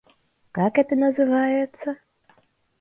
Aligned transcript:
Как 0.51 0.79
это 0.79 0.95
называется? 0.95 1.95